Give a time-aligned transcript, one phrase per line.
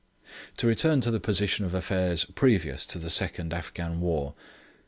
[0.57, 4.33] To return to the position of affairs previous to the second Afghan war.